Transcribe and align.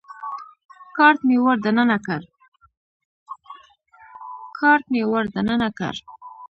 کارت 4.67 4.89
مې 4.97 5.05
ور 5.11 5.27
دننه 5.55 5.69
کړ. 5.79 5.93